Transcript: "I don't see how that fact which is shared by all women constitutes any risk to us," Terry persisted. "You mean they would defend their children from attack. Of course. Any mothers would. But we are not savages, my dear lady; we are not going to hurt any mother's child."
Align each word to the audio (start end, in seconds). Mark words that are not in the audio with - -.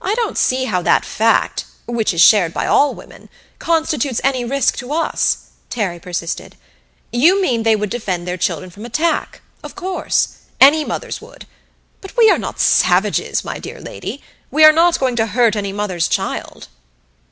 "I 0.00 0.14
don't 0.16 0.36
see 0.36 0.64
how 0.64 0.82
that 0.82 1.04
fact 1.04 1.64
which 1.86 2.12
is 2.12 2.20
shared 2.20 2.52
by 2.52 2.66
all 2.66 2.92
women 2.92 3.28
constitutes 3.60 4.20
any 4.24 4.44
risk 4.44 4.74
to 4.78 4.92
us," 4.92 5.50
Terry 5.70 6.00
persisted. 6.00 6.56
"You 7.12 7.40
mean 7.40 7.62
they 7.62 7.76
would 7.76 7.88
defend 7.88 8.26
their 8.26 8.36
children 8.36 8.68
from 8.68 8.84
attack. 8.84 9.40
Of 9.62 9.76
course. 9.76 10.38
Any 10.60 10.84
mothers 10.84 11.20
would. 11.22 11.46
But 12.00 12.16
we 12.16 12.30
are 12.30 12.36
not 12.38 12.58
savages, 12.58 13.44
my 13.44 13.60
dear 13.60 13.80
lady; 13.80 14.20
we 14.50 14.64
are 14.64 14.72
not 14.72 14.98
going 14.98 15.14
to 15.14 15.26
hurt 15.26 15.54
any 15.54 15.72
mother's 15.72 16.08
child." 16.08 16.66